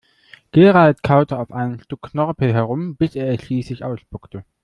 [0.51, 4.43] Gerald kaute auf einem Stück Knorpel herum, bis er es schließlich ausspuckte.